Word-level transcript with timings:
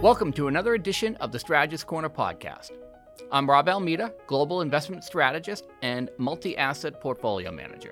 Welcome 0.00 0.32
to 0.34 0.46
another 0.46 0.74
edition 0.74 1.16
of 1.16 1.32
the 1.32 1.40
Strategist 1.40 1.88
Corner 1.88 2.08
podcast. 2.08 2.70
I'm 3.32 3.50
Rob 3.50 3.68
Almeida, 3.68 4.14
Global 4.28 4.60
Investment 4.60 5.02
Strategist 5.02 5.66
and 5.82 6.08
Multi 6.18 6.56
Asset 6.56 7.00
Portfolio 7.00 7.50
Manager. 7.50 7.90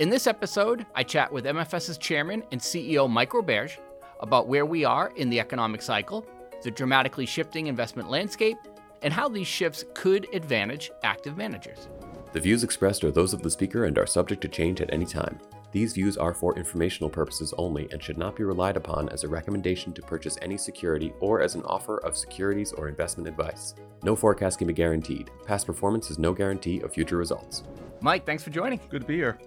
In 0.00 0.10
this 0.10 0.26
episode, 0.26 0.84
I 0.96 1.04
chat 1.04 1.32
with 1.32 1.44
MFS's 1.44 1.96
Chairman 1.96 2.42
and 2.50 2.60
CEO 2.60 3.08
Mike 3.08 3.30
Roberge 3.30 3.78
about 4.18 4.48
where 4.48 4.66
we 4.66 4.84
are 4.84 5.12
in 5.14 5.30
the 5.30 5.38
economic 5.38 5.80
cycle, 5.80 6.26
the 6.64 6.72
dramatically 6.72 7.24
shifting 7.24 7.68
investment 7.68 8.10
landscape, 8.10 8.58
and 9.02 9.14
how 9.14 9.28
these 9.28 9.46
shifts 9.46 9.84
could 9.94 10.26
advantage 10.34 10.90
active 11.04 11.36
managers. 11.36 11.86
The 12.32 12.40
views 12.40 12.64
expressed 12.64 13.04
are 13.04 13.12
those 13.12 13.32
of 13.32 13.42
the 13.42 13.50
speaker 13.52 13.84
and 13.84 13.96
are 13.96 14.06
subject 14.06 14.42
to 14.42 14.48
change 14.48 14.80
at 14.80 14.92
any 14.92 15.06
time. 15.06 15.38
These 15.76 15.92
views 15.92 16.16
are 16.16 16.32
for 16.32 16.56
informational 16.56 17.10
purposes 17.10 17.52
only 17.58 17.86
and 17.92 18.02
should 18.02 18.16
not 18.16 18.34
be 18.34 18.44
relied 18.44 18.78
upon 18.78 19.10
as 19.10 19.24
a 19.24 19.28
recommendation 19.28 19.92
to 19.92 20.00
purchase 20.00 20.38
any 20.40 20.56
security 20.56 21.12
or 21.20 21.42
as 21.42 21.54
an 21.54 21.60
offer 21.64 21.98
of 21.98 22.16
securities 22.16 22.72
or 22.72 22.88
investment 22.88 23.28
advice. 23.28 23.74
No 24.02 24.16
forecast 24.16 24.56
can 24.56 24.68
be 24.68 24.72
guaranteed. 24.72 25.30
Past 25.44 25.66
performance 25.66 26.10
is 26.10 26.18
no 26.18 26.32
guarantee 26.32 26.80
of 26.80 26.94
future 26.94 27.18
results. 27.18 27.62
Mike, 28.00 28.24
thanks 28.24 28.42
for 28.42 28.48
joining. 28.48 28.80
Good 28.88 29.02
to 29.02 29.06
be 29.06 29.16
here. 29.16 29.38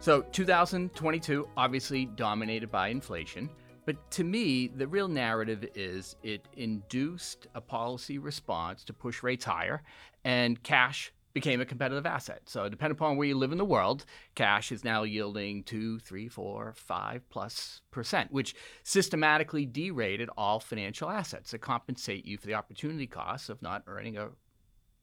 So, 0.00 0.22
2022, 0.32 1.46
obviously 1.54 2.06
dominated 2.06 2.70
by 2.70 2.88
inflation. 2.88 3.50
But 3.84 4.10
to 4.12 4.24
me, 4.24 4.68
the 4.68 4.86
real 4.86 5.08
narrative 5.08 5.66
is 5.74 6.16
it 6.22 6.48
induced 6.56 7.46
a 7.54 7.60
policy 7.60 8.16
response 8.16 8.84
to 8.84 8.94
push 8.94 9.22
rates 9.22 9.44
higher, 9.44 9.82
and 10.24 10.62
cash 10.62 11.12
became 11.38 11.60
a 11.60 11.64
competitive 11.64 12.04
asset. 12.04 12.42
So, 12.46 12.68
depending 12.68 12.96
upon 12.96 13.16
where 13.16 13.28
you 13.28 13.36
live 13.36 13.52
in 13.52 13.58
the 13.58 13.64
world, 13.64 14.04
cash 14.34 14.72
is 14.72 14.82
now 14.82 15.04
yielding 15.04 15.62
two, 15.62 16.00
three, 16.00 16.26
four, 16.28 16.74
five 16.76 17.22
plus 17.30 17.80
percent, 17.92 18.32
which 18.32 18.56
systematically 18.82 19.64
derated 19.64 20.30
all 20.36 20.58
financial 20.58 21.08
assets 21.08 21.50
to 21.50 21.58
compensate 21.58 22.24
you 22.24 22.38
for 22.38 22.48
the 22.48 22.54
opportunity 22.54 23.06
costs 23.06 23.48
of 23.48 23.62
not 23.62 23.84
earning 23.86 24.16
a 24.16 24.30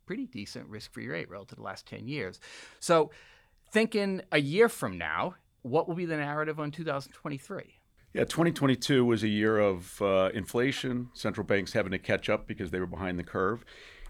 pretty 0.06 0.26
decent 0.26 0.68
risk 0.68 0.92
free 0.92 1.08
rate 1.08 1.30
relative 1.30 1.52
to 1.52 1.56
the 1.56 1.62
last 1.62 1.86
10 1.88 2.06
years. 2.06 2.42
So, 2.82 3.12
thinking 3.72 4.22
a 4.34 4.42
year 4.42 4.68
from 4.68 4.98
now, 4.98 5.36
what 5.62 5.88
will 5.88 5.96
be 5.96 6.06
the 6.06 6.18
narrative 6.18 6.60
on 6.60 6.70
2023? 6.70 7.64
Yeah, 8.14 8.26
2022 8.26 9.06
was 9.06 9.24
a 9.24 9.30
year 9.30 9.58
of 9.58 10.02
uh, 10.02 10.32
inflation, 10.34 11.12
central 11.14 11.46
banks 11.46 11.72
having 11.72 11.94
to 11.94 12.00
catch 12.00 12.30
up 12.30 12.46
because 12.46 12.72
they 12.72 12.80
were 12.80 12.86
behind 12.86 13.18
the 13.18 13.24
curve. 13.24 13.64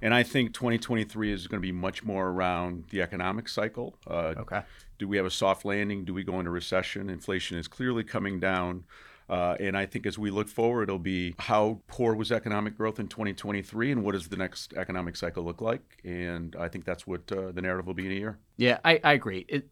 And 0.05 0.13
I 0.13 0.21
think 0.21 0.53
2023 0.53 1.33
is 1.33 1.47
going 1.47 1.59
to 1.59 1.65
be 1.65 1.71
much 1.71 2.03
more 2.03 2.27
around 2.27 2.83
the 2.91 3.01
economic 3.01 3.49
cycle. 3.49 3.97
Uh, 4.05 4.35
okay. 4.37 4.61
Do 4.99 5.07
we 5.07 5.17
have 5.17 5.25
a 5.25 5.31
soft 5.31 5.65
landing? 5.65 6.05
Do 6.05 6.13
we 6.13 6.23
go 6.23 6.37
into 6.37 6.51
recession? 6.51 7.09
Inflation 7.09 7.57
is 7.57 7.67
clearly 7.67 8.03
coming 8.03 8.39
down. 8.39 8.83
Uh, 9.27 9.55
and 9.59 9.75
I 9.75 9.87
think 9.87 10.05
as 10.05 10.19
we 10.19 10.29
look 10.29 10.47
forward, 10.47 10.89
it'll 10.89 10.99
be 10.99 11.33
how 11.39 11.79
poor 11.87 12.13
was 12.13 12.31
economic 12.31 12.77
growth 12.77 12.99
in 12.99 13.07
2023 13.07 13.93
and 13.93 14.03
what 14.03 14.11
does 14.11 14.27
the 14.27 14.37
next 14.37 14.73
economic 14.73 15.15
cycle 15.15 15.43
look 15.43 15.59
like? 15.59 15.81
And 16.03 16.55
I 16.55 16.67
think 16.67 16.85
that's 16.85 17.07
what 17.07 17.31
uh, 17.31 17.51
the 17.51 17.63
narrative 17.63 17.87
will 17.87 17.95
be 17.95 18.05
in 18.05 18.11
a 18.11 18.15
year. 18.15 18.37
Yeah, 18.57 18.77
I, 18.85 18.99
I 19.03 19.13
agree. 19.13 19.47
It, 19.49 19.67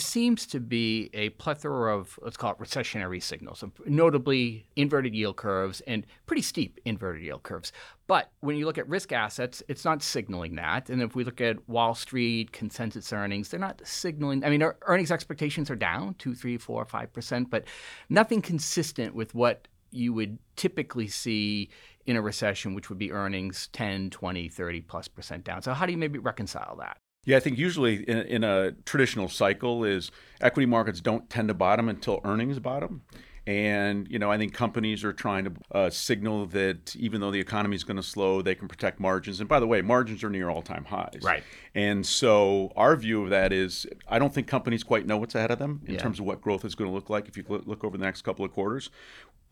seems 0.00 0.46
to 0.46 0.60
be 0.60 1.10
a 1.12 1.30
plethora 1.30 1.96
of, 1.96 2.18
let's 2.22 2.36
call 2.36 2.52
it 2.52 2.58
recessionary 2.58 3.22
signals, 3.22 3.62
notably 3.86 4.66
inverted 4.76 5.14
yield 5.14 5.36
curves 5.36 5.80
and 5.82 6.06
pretty 6.26 6.42
steep 6.42 6.80
inverted 6.84 7.22
yield 7.22 7.42
curves. 7.42 7.72
But 8.06 8.30
when 8.40 8.56
you 8.56 8.66
look 8.66 8.78
at 8.78 8.88
risk 8.88 9.12
assets, 9.12 9.62
it's 9.68 9.84
not 9.84 10.02
signaling 10.02 10.56
that. 10.56 10.90
And 10.90 11.02
if 11.02 11.14
we 11.14 11.24
look 11.24 11.40
at 11.40 11.68
Wall 11.68 11.94
Street 11.94 12.52
consensus 12.52 13.12
earnings, 13.12 13.48
they're 13.48 13.60
not 13.60 13.80
signaling. 13.84 14.44
I 14.44 14.50
mean, 14.50 14.62
earnings 14.82 15.10
expectations 15.10 15.70
are 15.70 15.76
down 15.76 16.14
two, 16.18 16.34
three, 16.34 16.58
four, 16.58 16.84
five 16.84 17.12
percent, 17.12 17.50
but 17.50 17.64
nothing 18.08 18.42
consistent 18.42 19.14
with 19.14 19.34
what 19.34 19.68
you 19.90 20.12
would 20.12 20.38
typically 20.56 21.08
see 21.08 21.70
in 22.06 22.16
a 22.16 22.22
recession, 22.22 22.74
which 22.74 22.88
would 22.90 22.98
be 22.98 23.12
earnings 23.12 23.68
10, 23.72 24.10
20, 24.10 24.48
30 24.48 24.80
plus 24.82 25.08
percent 25.08 25.44
down. 25.44 25.62
So, 25.62 25.72
how 25.72 25.86
do 25.86 25.92
you 25.92 25.98
maybe 25.98 26.18
reconcile 26.18 26.76
that? 26.80 26.98
Yeah, 27.24 27.36
I 27.36 27.40
think 27.40 27.58
usually 27.58 28.08
in, 28.08 28.18
in, 28.18 28.44
a 28.44 28.72
traditional 28.84 29.28
cycle 29.28 29.84
is 29.84 30.10
equity 30.40 30.66
markets 30.66 31.00
don't 31.00 31.28
tend 31.30 31.48
to 31.48 31.54
bottom 31.54 31.88
until 31.88 32.20
earnings 32.24 32.58
bottom. 32.58 33.02
And 33.46 34.08
you 34.10 34.18
know, 34.18 34.30
I 34.30 34.38
think 34.38 34.54
companies 34.54 35.04
are 35.04 35.12
trying 35.12 35.44
to 35.44 35.52
uh, 35.72 35.90
signal 35.90 36.46
that 36.46 36.96
even 36.96 37.20
though 37.20 37.30
the 37.30 37.40
economy 37.40 37.76
is 37.76 37.84
going 37.84 37.98
to 37.98 38.02
slow, 38.02 38.40
they 38.40 38.54
can 38.54 38.68
protect 38.68 38.98
margins. 38.98 39.40
And 39.40 39.48
by 39.48 39.60
the 39.60 39.66
way, 39.66 39.82
margins 39.82 40.24
are 40.24 40.30
near 40.30 40.48
all-time 40.48 40.86
highs. 40.86 41.20
Right. 41.22 41.42
And 41.74 42.06
so 42.06 42.72
our 42.74 42.96
view 42.96 43.22
of 43.22 43.30
that 43.30 43.52
is, 43.52 43.86
I 44.08 44.18
don't 44.18 44.32
think 44.32 44.46
companies 44.46 44.82
quite 44.82 45.06
know 45.06 45.18
what's 45.18 45.34
ahead 45.34 45.50
of 45.50 45.58
them 45.58 45.82
in 45.84 45.94
yeah. 45.94 46.00
terms 46.00 46.20
of 46.20 46.24
what 46.24 46.40
growth 46.40 46.64
is 46.64 46.74
going 46.74 46.88
to 46.90 46.94
look 46.94 47.10
like 47.10 47.28
if 47.28 47.36
you 47.36 47.44
look 47.48 47.84
over 47.84 47.98
the 47.98 48.04
next 48.04 48.22
couple 48.22 48.46
of 48.46 48.52
quarters. 48.52 48.88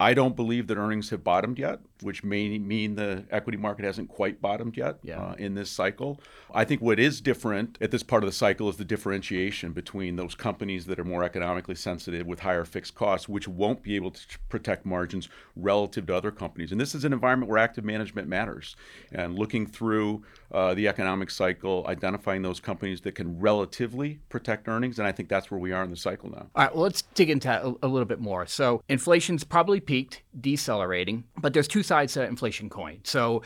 I 0.03 0.15
don't 0.15 0.35
believe 0.35 0.67
that 0.67 0.77
earnings 0.77 1.11
have 1.11 1.23
bottomed 1.23 1.61
yet, 1.61 1.79
which 2.01 2.25
may 2.25 2.59
mean 2.59 2.97
the 2.97 3.25
equity 3.31 3.57
market 3.57 3.85
hasn't 3.85 4.09
quite 4.09 4.43
bottomed 4.43 4.77
yet 4.77 4.97
yeah. 5.05 5.21
uh, 5.21 5.35
in 5.39 5.55
this 5.55 5.71
cycle. 5.71 6.21
I 6.53 6.65
think 6.65 6.83
what 6.83 6.99
is 6.99 7.21
different 7.21 7.79
at 7.81 7.93
this 7.93 8.03
part 8.03 8.25
of 8.25 8.29
the 8.29 8.35
cycle 8.35 8.69
is 8.69 8.77
the 8.79 8.85
differentiation 8.85 9.71
between 9.71 10.17
those 10.17 10.35
companies 10.35 10.87
that 10.87 10.99
are 10.99 11.05
more 11.05 11.23
economically 11.23 11.77
sensitive 11.77 12.27
with 12.27 12.41
higher 12.41 12.65
fixed 12.65 12.97
costs, 12.97 13.29
which 13.29 13.47
won't 13.47 13.85
be 13.85 13.95
able 13.95 14.11
to 14.11 14.39
protect 14.49 14.85
margins 14.85 15.29
relative 15.55 16.07
to 16.07 16.17
other 16.17 16.33
companies. 16.33 16.73
And 16.73 16.81
this 16.81 16.97
is 16.97 17.05
an 17.05 17.13
environment 17.13 17.49
where 17.49 17.59
active 17.59 17.85
management 17.85 18.27
matters. 18.27 18.75
And 19.13 19.39
looking 19.39 19.67
through 19.67 20.25
uh, 20.53 20.75
the 20.75 20.87
economic 20.87 21.31
cycle, 21.31 21.85
identifying 21.89 22.43
those 22.43 22.61
companies 22.61 23.01
that 23.03 23.15
can 23.15 23.41
relatively 23.41 24.21
protect 24.29 24.69
earnings, 24.69 24.99
and 24.99 25.09
I 25.09 25.13
think 25.13 25.29
that's 25.29 25.51
where 25.51 25.59
we 25.59 25.73
are 25.73 25.83
in 25.83 25.91
the 25.91 25.97
cycle 25.97 26.31
now. 26.31 26.47
All 26.55 26.65
right, 26.65 26.75
well, 26.75 26.83
let's 26.85 27.03
dig 27.03 27.31
into 27.31 27.51
a, 27.51 27.75
a 27.83 27.89
little 27.89 28.07
bit 28.07 28.21
more. 28.21 28.47
So 28.47 28.83
inflation's 28.89 29.45
probably 29.45 29.81
peaked, 29.81 30.23
decelerating, 30.39 31.25
but 31.41 31.55
there's 31.55 31.69
two 31.69 31.83
sides 31.83 32.15
to 32.15 32.25
inflation 32.27 32.69
coin. 32.69 33.01
So 33.05 33.43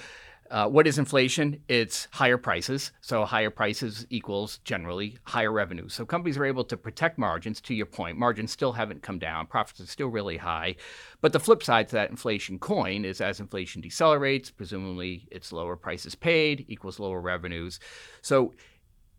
uh, 0.51 0.69
what 0.69 0.87
is 0.87 0.99
inflation? 0.99 1.63
It's 1.69 2.09
higher 2.13 2.39
prices. 2.39 2.93
So 3.01 3.25
higher 3.25 3.51
prices 3.51 4.07
equals 4.11 4.59
generally 4.65 5.19
higher 5.25 5.53
revenue. 5.53 5.89
So 5.89 6.05
companies 6.05 6.39
are 6.39 6.45
able 6.45 6.65
to 6.65 6.77
protect 6.77 7.19
margins. 7.19 7.61
To 7.63 7.75
your 7.75 7.87
point, 7.87 8.19
margins 8.19 8.53
still 8.53 8.73
haven't 8.73 9.03
come 9.03 9.19
down. 9.19 9.47
Profits 9.47 9.81
are 9.81 9.87
still 9.87 10.09
really 10.09 10.37
high. 10.37 10.77
But 11.21 11.33
the 11.33 11.41
flip 11.41 11.63
side 11.63 11.89
to 11.89 11.97
that 11.97 12.11
inflation 12.11 12.59
coin 12.59 13.05
is 13.05 13.21
as 13.21 13.41
inflation 13.41 13.83
decelerates, 13.83 14.53
presumably 14.55 15.29
it's 15.31 15.53
lower 15.53 15.77
prices 15.77 16.15
paid 16.15 16.65
equals 16.69 16.99
lower 16.99 17.21
revenues. 17.21 17.81
So 18.23 18.55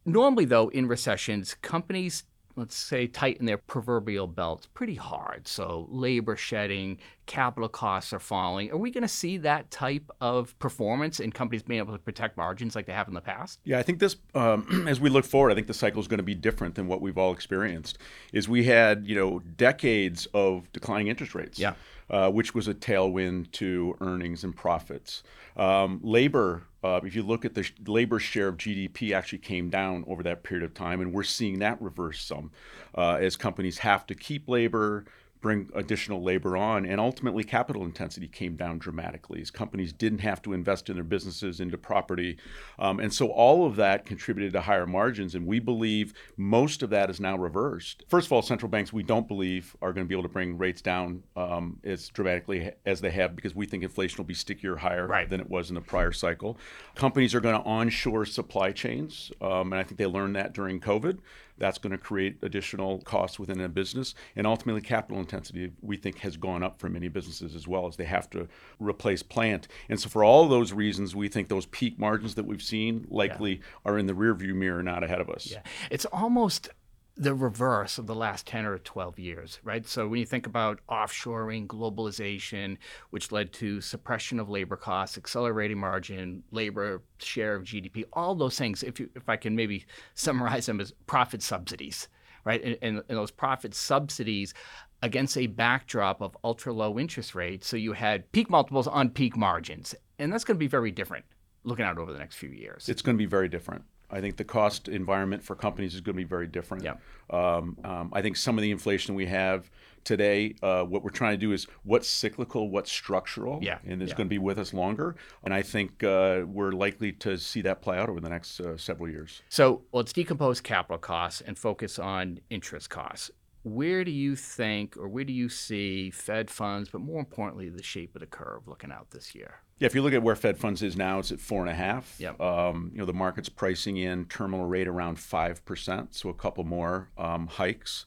normally, 0.05 0.45
though, 0.45 0.69
in 0.69 0.88
recessions, 0.88 1.55
companies 1.55 2.23
let's 2.57 2.75
say, 2.75 3.07
tighten 3.07 3.45
their 3.45 3.57
proverbial 3.57 4.28
belts 4.28 4.68
pretty 4.73 4.95
hard. 4.95 5.47
So 5.47 5.88
labor 5.90 6.35
shedding, 6.35 6.97
capital 7.28 7.69
costs 7.69 8.12
are 8.13 8.19
falling. 8.19 8.72
Are 8.72 8.78
we 8.78 8.90
going 8.90 9.03
to 9.03 9.07
see 9.07 9.38
that 9.38 9.69
type 9.69 10.09
of 10.19 10.57
performance 10.57 11.19
in 11.19 11.31
companies 11.31 11.62
being 11.62 11.78
able 11.78 11.94
to 11.94 12.00
protect 12.00 12.35
margins 12.35 12.75
like 12.75 12.88
they 12.88 12.94
have 12.94 13.07
in 13.07 13.13
the 13.13 13.22
past? 13.22 13.59
Yeah, 13.63 13.78
I 13.78 13.84
think 13.84 14.00
this, 14.00 14.16
um, 14.34 14.85
as 14.90 15.00
we 15.00 15.09
look 15.09 15.25
forward, 15.25 15.51
I 15.51 15.56
think 15.56 15.68
the 15.68 15.73
cycle 15.73 16.01
is 16.01 16.07
going 16.07 16.18
to 16.18 16.23
be 16.23 16.35
different 16.35 16.75
than 16.75 16.88
what 16.88 17.00
we've 17.00 17.18
all 17.18 17.31
experienced. 17.31 18.00
Is 18.34 18.50
we 18.50 18.66
had, 18.66 19.07
you 19.07 19.16
know, 19.16 19.39
decades 19.39 20.28
of 20.34 20.72
declining 20.74 21.07
interest 21.07 21.35
rates. 21.35 21.59
Yeah. 21.59 21.75
Uh, 22.09 22.31
which 22.31 22.56
was 22.56 22.69
a 22.69 22.74
tailwind 22.74 23.51
to 23.51 23.97
earnings 24.00 24.45
and 24.45 24.56
profits. 24.56 25.24
Um, 25.57 26.00
labor 26.01 26.63
uh, 26.88 27.02
if 27.03 27.16
you 27.16 27.24
look 27.24 27.44
at 27.44 27.53
the 27.53 27.70
labor 27.86 28.20
share 28.20 28.48
of 28.48 28.58
GDP, 28.58 29.14
actually 29.14 29.40
came 29.40 29.70
down 29.70 30.06
over 30.08 30.24
that 30.24 30.44
period 30.44 30.64
of 30.64 30.74
time, 30.74 31.02
and 31.02 31.12
we're 31.12 31.24
seeing 31.24 31.59
that 31.59 31.81
reverse 31.81 32.24
some 32.24 32.52
uh, 32.98 33.16
as 33.16 33.36
companies 33.36 33.80
have 33.80 34.08
to 34.08 34.16
keep 34.16 34.48
labor, 34.48 35.06
bring 35.42 35.70
additional 35.75 36.22
labor 36.22 36.58
on. 36.58 36.86
And 36.86 37.00
ultimately, 37.00 37.44
capital 37.44 37.84
intensity 37.84 38.28
came 38.28 38.56
down 38.56 38.80
dramatically 38.80 39.42
as 39.42 39.52
companies 39.52 39.94
didn't 39.94 40.20
have 40.20 40.42
to 40.44 40.53
invest 40.53 40.90
in 40.90 40.96
their 40.96 41.03
businesses, 41.03 41.59
into 41.59 41.78
property. 41.78 42.38
Um, 42.80 43.00
and 43.00 43.14
so 43.14 43.28
all 43.28 43.66
of 43.66 43.75
that 43.78 44.06
contributed 44.06 44.53
to 44.53 44.62
higher 44.62 44.88
margins. 44.88 45.36
And 45.36 45.46
we 45.46 45.59
believe 45.59 46.14
most 46.38 46.84
of 46.84 46.90
that 46.90 47.09
is 47.09 47.20
now 47.20 47.38
reversed. 47.38 48.03
First 48.08 48.28
of 48.28 48.34
all, 48.34 48.42
central 48.42 48.70
banks, 48.70 48.92
we 48.92 49.03
don't 49.03 49.28
believe, 49.28 49.75
are 49.81 49.94
going 49.94 50.06
to 50.06 50.09
be 50.09 50.16
able 50.16 50.24
to 50.24 50.30
bring 50.30 50.58
rates 50.58 50.81
down 50.81 51.24
um, 51.36 51.80
as 51.84 52.09
dramatically 52.09 52.72
as 52.86 53.02
they 53.02 53.12
have 53.12 53.36
because 53.36 53.56
we 53.56 53.66
think 53.66 53.84
inflation 53.84 54.18
will 54.18 54.25
be 54.25 54.34
stickier 54.34 54.75
higher 54.75 55.07
right. 55.07 55.30
than 55.30 55.40
it 55.40 55.50
was 55.50 55.69
in 55.69 55.75
the 55.75 55.81
prior 55.81 56.12
cycle. 56.12 56.57
Companies 56.95 57.36
are 57.36 57.42
going 57.42 57.56
to 57.56 57.68
onshore 57.68 58.25
supply 58.25 58.72
chains. 58.72 59.31
Um, 59.42 59.74
and 59.74 59.80
I 59.80 59.83
think 59.83 59.98
they 59.98 60.06
learned 60.06 60.36
that 60.36 60.54
during 60.54 60.80
COVID. 60.80 61.19
That's 61.57 61.77
going 61.77 61.92
to 61.92 61.98
create 61.98 62.38
additional 62.42 63.00
costs 63.01 63.39
within 63.39 63.59
a 63.62 63.69
business. 63.69 64.15
And 64.36 64.48
ultimately, 64.48 64.81
capital 64.81 65.19
intensity, 65.19 65.71
we 65.81 65.98
think, 65.98 66.19
has 66.19 66.38
gone 66.38 66.63
up 66.63 66.80
for 66.80 66.89
many 66.89 67.07
businesses 67.07 67.56
as 67.56 67.68
well 67.68 67.88
as 67.88 67.95
they 67.95 68.06
have 68.06 68.30
to 68.31 68.48
replace 68.80 69.24
plant. 69.24 69.68
And 69.89 70.00
so, 70.00 70.09
for 70.09 70.24
all 70.24 70.48
those 70.48 70.74
reasons, 70.74 71.15
we 71.15 71.27
think 71.27 71.48
those 71.48 71.65
peak 71.65 72.00
margins 72.00 72.36
that 72.36 72.45
we've 72.45 72.62
seen 72.62 73.07
likely 73.09 73.54
yeah. 73.54 73.62
are 73.86 73.98
in 73.98 74.07
the 74.07 74.13
rearview 74.13 74.54
mirror, 74.54 74.83
not 74.83 75.04
ahead 75.04 75.21
of 75.21 75.30
us. 75.30 75.51
Yeah. 75.51 75.62
It's 75.89 76.06
almost 76.06 76.69
the 77.18 77.34
reverse 77.34 77.98
of 77.98 78.06
the 78.06 78.14
last 78.14 78.46
10 78.46 78.66
or 78.66 78.78
12 78.78 79.18
years, 79.18 79.60
right? 79.64 79.88
So 79.88 80.08
when 80.08 80.19
you 80.19 80.25
think 80.25 80.46
about 80.46 80.80
offshoring, 80.88 81.66
globalization, 81.66 82.78
which 83.10 83.31
led 83.31 83.52
to 83.54 83.81
suppression 83.81 84.40
of 84.40 84.50
labor 84.50 84.75
costs, 84.75 85.18
accelerating 85.18 85.80
margin, 85.80 86.44
labor 86.52 87.02
share 87.18 87.56
of 87.56 87.64
GDP, 87.64 88.06
all 88.14 88.36
those 88.36 88.58
things, 88.58 88.84
if, 88.84 89.00
you, 89.00 89.10
if 89.16 89.28
I 89.28 89.36
can 89.36 89.56
maybe 89.56 89.86
summarize 90.14 90.68
them 90.68 90.80
as 90.80 90.94
profit 91.08 91.42
subsidies, 91.42 92.08
right? 92.46 92.64
And, 92.64 92.78
and, 92.84 92.98
and 93.10 93.18
those 93.18 93.31
profit 93.31 93.74
subsidies 93.74 94.54
against 95.02 95.38
a 95.38 95.48
backdrop 95.48 96.22
of 96.22 96.38
ultra 96.44 96.72
low 96.72 97.00
interest 97.00 97.34
rates. 97.34 97.68
So 97.68 97.78
you 97.78 97.94
had 97.94 98.31
peak 98.31 98.50
multiples 98.50 98.88
on 98.88 99.10
peak 99.10 99.36
margins. 99.36 99.96
And 100.19 100.31
that's 100.31 100.44
going 100.44 100.56
to 100.56 100.60
be 100.60 100.68
very 100.68 100.92
different 100.92 101.25
looking 101.64 101.86
out 101.86 101.98
over 101.98 102.14
the 102.14 102.19
next 102.19 102.36
few 102.36 102.50
years. 102.50 102.90
It's 102.90 103.02
going 103.02 103.16
to 103.16 103.22
be 103.22 103.25
very 103.25 103.50
different. 103.50 103.84
I 104.09 104.21
think 104.21 104.38
the 104.38 104.44
cost 104.44 104.88
environment 104.88 105.44
for 105.44 105.56
companies 105.56 105.94
is 105.94 106.01
going 106.01 106.15
to 106.15 106.18
be 106.18 106.24
very 106.27 106.48
different. 106.48 106.83
Yeah. 106.83 106.95
Um, 107.30 107.77
um, 107.83 108.09
I 108.13 108.21
think 108.21 108.38
some 108.38 108.57
of 108.57 108.62
the 108.62 108.71
inflation 108.71 109.15
we 109.15 109.25
have 109.25 109.69
today, 110.06 110.56
uh, 110.63 110.83
what 110.83 111.04
we're 111.04 111.09
trying 111.09 111.33
to 111.33 111.38
do 111.38 111.51
is 111.51 111.68
what's 111.83 112.07
cyclical, 112.07 112.69
what's 112.69 112.89
structural, 112.89 113.59
Yeah. 113.62 113.80
and 113.86 114.01
it's 114.01 114.12
Yeah. 114.12 114.15
going 114.18 114.27
to 114.27 114.30
be 114.30 114.38
with 114.38 114.57
us 114.57 114.74
longer. 114.74 115.18
And 115.44 115.54
I 115.54 115.62
think 115.62 116.01
uh, 116.04 116.44
we're 116.48 116.71
likely 116.71 117.12
to 117.13 117.38
see 117.38 117.62
that 117.63 117.81
play 117.81 117.98
out 117.98 118.07
over 118.09 118.21
the 118.21 118.30
next 118.30 118.62
uh, 118.62 118.77
several 118.77 119.09
years. 119.09 119.42
So 119.50 119.83
let's 119.92 120.13
decompose 120.13 120.62
capital 120.62 120.98
costs 121.00 121.42
and 121.42 121.57
focus 121.57 122.00
on 122.00 122.39
interest 122.50 122.89
costs. 122.89 123.31
Where 123.68 124.04
do 124.04 124.12
you 124.12 124.36
think, 124.36 124.96
or 124.98 125.08
where 125.08 125.25
do 125.25 125.34
you 125.34 125.50
see 125.50 126.10
Fed 126.10 126.50
funds, 126.50 126.90
but 126.90 127.02
more 127.02 127.19
importantly, 127.19 127.69
the 127.69 127.84
shape 127.84 128.16
of 128.16 128.22
the 128.22 128.28
curve 128.28 128.68
looking 128.68 128.92
out 128.92 129.12
this 129.12 129.36
year? 129.36 129.56
Yeah, 129.80 129.86
if 129.88 129.94
you 129.94 130.02
look 130.02 130.14
at 130.14 130.24
where 130.24 130.36
Fed 130.36 130.58
funds 130.58 130.81
is 130.81 130.96
now, 130.96 131.19
it's 131.19 131.31
at 131.31 131.40
four 131.40 131.62
and 131.62 131.69
a 131.69 131.75
half. 131.75 132.16
Yep. 132.18 132.40
Um, 132.40 132.92
you 132.94 133.00
know, 133.00 133.06
the 133.06 133.14
market's 133.14 133.50
pricing 133.50 133.98
in 133.98 134.25
terminal 134.25 134.66
rate 134.66 134.88
around 134.88 135.19
five 135.19 135.64
percent, 135.66 136.16
so 136.16 136.30
a 136.30 136.34
couple 136.34 136.64
more 136.64 137.10
um, 137.18 137.48
hikes, 137.48 138.06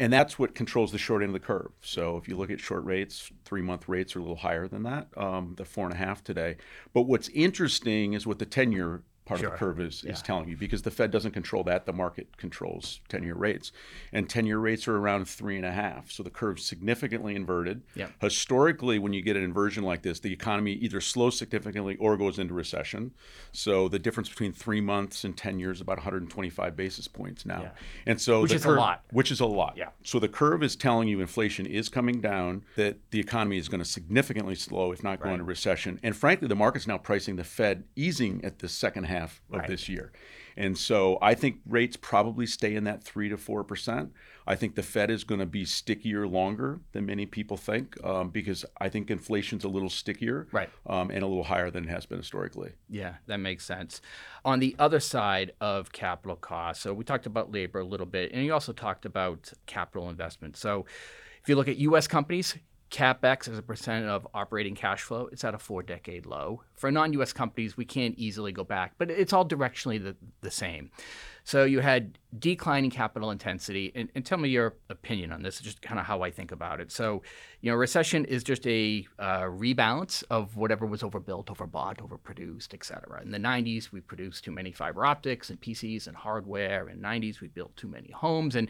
and 0.00 0.12
that's 0.12 0.38
what 0.38 0.54
controls 0.54 0.90
the 0.90 0.98
short 0.98 1.22
end 1.22 1.34
of 1.34 1.40
the 1.40 1.46
curve. 1.46 1.70
So 1.82 2.16
if 2.16 2.26
you 2.26 2.36
look 2.36 2.50
at 2.50 2.58
short 2.58 2.84
rates, 2.84 3.30
three 3.44 3.62
month 3.62 3.88
rates 3.88 4.16
are 4.16 4.20
a 4.20 4.22
little 4.22 4.36
higher 4.36 4.66
than 4.66 4.82
that, 4.84 5.08
um, 5.16 5.54
the 5.56 5.64
four 5.64 5.84
and 5.84 5.92
a 5.92 5.98
half 5.98 6.24
today. 6.24 6.56
But 6.92 7.02
what's 7.02 7.28
interesting 7.28 8.14
is 8.14 8.26
what 8.26 8.38
the 8.38 8.46
ten 8.46 8.72
year 8.72 9.02
part 9.24 9.42
of 9.42 9.50
the 9.50 9.56
curve 9.56 9.80
is, 9.80 10.02
Yeah. 10.04 10.12
is 10.12 10.22
telling 10.22 10.48
you 10.48 10.56
because 10.56 10.82
the 10.82 10.90
Fed 10.90 11.10
doesn't 11.10 11.32
control 11.32 11.64
that, 11.64 11.86
the 11.86 11.92
market 11.92 12.36
controls 12.36 13.00
10 13.08 13.22
year 13.22 13.34
rates. 13.34 13.72
And 14.12 14.28
10 14.28 14.44
year 14.46 14.58
rates 14.58 14.86
are 14.86 14.96
around 14.96 15.26
three 15.28 15.56
and 15.56 15.64
a 15.64 15.72
half. 15.72 16.10
So 16.10 16.22
the 16.22 16.30
curve's 16.30 16.64
significantly 16.64 17.34
inverted. 17.34 17.82
Yep. 17.94 18.12
Historically, 18.20 18.98
when 18.98 19.12
you 19.12 19.22
get 19.22 19.36
an 19.36 19.42
inversion 19.42 19.82
like 19.84 20.02
this, 20.02 20.20
the 20.20 20.32
economy 20.32 20.72
either 20.72 21.00
slows 21.00 21.38
significantly 21.38 21.96
or 21.96 22.16
goes 22.16 22.38
into 22.38 22.52
recession. 22.54 23.12
So 23.52 23.88
the 23.88 23.98
difference 23.98 24.28
between 24.28 24.52
three 24.52 24.80
months 24.80 25.24
and 25.24 25.36
10 25.36 25.58
years 25.58 25.78
is 25.78 25.80
about 25.80 25.96
125 25.98 26.76
basis 26.76 27.08
points 27.08 27.46
now. 27.46 27.62
Yeah. 27.62 27.70
And 28.06 28.20
so 28.20 28.42
Which 28.42 28.52
is 28.52 28.64
a 28.66 28.70
lot. 28.72 29.04
Which 29.10 29.30
is 29.30 29.40
a 29.40 29.46
lot. 29.46 29.74
Yeah. 29.76 29.88
So 30.02 30.18
the 30.18 30.28
curve 30.28 30.62
is 30.62 30.76
telling 30.76 31.08
you 31.08 31.20
inflation 31.20 31.64
is 31.66 31.88
coming 31.88 32.20
down, 32.20 32.62
that 32.76 32.98
the 33.10 33.20
economy 33.20 33.56
is 33.56 33.68
going 33.68 33.82
to 33.82 33.88
significantly 33.88 34.54
slow, 34.54 34.92
if 34.92 35.02
not 35.02 35.18
go 35.20 35.26
Right. 35.26 35.32
into 35.34 35.44
recession. 35.44 35.98
And 36.02 36.14
frankly, 36.14 36.46
the 36.48 36.54
market's 36.54 36.86
now 36.86 36.98
pricing 36.98 37.36
the 37.36 37.44
Fed 37.44 37.84
easing 37.96 38.44
at 38.44 38.58
the 38.58 38.68
second 38.68 39.04
half 39.04 39.13
of 39.22 39.40
Right. 39.60 39.68
this 39.68 39.88
year. 39.88 40.12
And 40.56 40.78
so 40.78 41.18
I 41.20 41.34
think 41.34 41.56
rates 41.66 41.96
probably 41.96 42.46
stay 42.46 42.76
in 42.76 42.84
that 42.84 43.02
three 43.02 43.28
to 43.28 43.36
four 43.36 43.64
percent. 43.64 44.12
I 44.46 44.54
think 44.56 44.74
the 44.76 44.82
Fed 44.82 45.10
is 45.10 45.24
going 45.24 45.40
to 45.40 45.46
be 45.46 45.64
stickier 45.64 46.28
longer 46.28 46.78
than 46.92 47.06
many 47.06 47.26
people 47.26 47.56
think 47.56 47.96
um, 48.04 48.28
because 48.30 48.64
I 48.80 48.88
think 48.88 49.10
inflation's 49.10 49.64
a 49.64 49.68
little 49.68 49.88
stickier 49.90 50.46
Right. 50.52 50.68
um, 50.86 51.10
and 51.10 51.22
a 51.22 51.26
little 51.26 51.44
higher 51.44 51.70
than 51.70 51.84
it 51.84 51.90
has 51.90 52.06
been 52.06 52.18
historically. 52.18 52.72
Yeah, 52.88 53.14
that 53.26 53.38
makes 53.38 53.64
sense. 53.64 54.00
On 54.44 54.60
the 54.60 54.76
other 54.78 55.00
side 55.00 55.52
of 55.60 55.90
capital 55.92 56.36
costs, 56.36 56.82
so 56.84 56.92
we 56.94 57.02
talked 57.04 57.26
about 57.26 57.50
labor 57.50 57.80
a 57.80 57.84
little 57.84 58.06
bit, 58.06 58.30
and 58.32 58.44
you 58.44 58.52
also 58.52 58.72
talked 58.72 59.06
about 59.06 59.50
capital 59.66 60.08
investment. 60.10 60.56
So 60.56 60.84
if 61.42 61.48
you 61.48 61.56
look 61.56 61.68
at 61.68 61.78
U.S. 61.78 62.06
companies, 62.06 62.56
capex 62.90 63.48
as 63.48 63.58
a 63.58 63.62
percent 63.62 64.06
of 64.06 64.26
operating 64.34 64.74
cash 64.74 65.02
flow, 65.02 65.28
it's 65.32 65.44
at 65.44 65.54
a 65.54 65.58
four-decade 65.58 66.26
low. 66.26 66.62
For 66.74 66.90
non-U.S. 66.90 67.32
companies, 67.32 67.76
we 67.76 67.84
can't 67.84 68.16
easily 68.16 68.52
go 68.52 68.64
back, 68.64 68.94
but 68.98 69.10
it's 69.10 69.32
all 69.32 69.46
directionally 69.46 70.02
the, 70.02 70.16
the 70.42 70.50
same. 70.50 70.90
So 71.46 71.64
you 71.64 71.80
had 71.80 72.18
declining 72.38 72.90
capital 72.90 73.30
intensity, 73.30 73.92
and, 73.94 74.08
and 74.14 74.24
tell 74.24 74.38
me 74.38 74.48
your 74.48 74.74
opinion 74.88 75.30
on 75.30 75.42
this, 75.42 75.60
just 75.60 75.82
kind 75.82 76.00
of 76.00 76.06
how 76.06 76.22
I 76.22 76.30
think 76.30 76.52
about 76.52 76.80
it. 76.80 76.90
So, 76.90 77.22
you 77.60 77.70
know, 77.70 77.76
recession 77.76 78.24
is 78.24 78.42
just 78.42 78.66
a 78.66 79.06
uh, 79.18 79.42
rebalance 79.42 80.24
of 80.30 80.56
whatever 80.56 80.86
was 80.86 81.02
overbuilt, 81.02 81.46
overbought, 81.46 81.98
overproduced, 81.98 82.72
et 82.72 82.82
cetera. 82.82 83.20
In 83.22 83.30
the 83.30 83.38
90s, 83.38 83.92
we 83.92 84.00
produced 84.00 84.42
too 84.44 84.52
many 84.52 84.72
fiber 84.72 85.04
optics 85.04 85.50
and 85.50 85.60
PCs 85.60 86.06
and 86.06 86.16
hardware. 86.16 86.88
In 86.88 87.00
90s, 87.00 87.42
we 87.42 87.48
built 87.48 87.76
too 87.76 87.88
many 87.88 88.10
homes. 88.10 88.56
And, 88.56 88.68